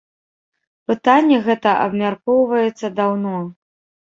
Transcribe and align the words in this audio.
Пытанне 0.91 1.37
гэта 1.47 1.75
абмяркоўваецца 1.85 2.93
даўно. 3.03 3.37